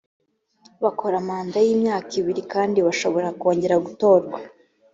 bakora 0.83 1.17
manda 1.27 1.57
y’imyaka 1.65 2.11
ibiri 2.21 2.41
kandi 2.53 2.77
bashobora 2.87 3.27
kongera 3.39 3.75
gutorwa 3.85 4.37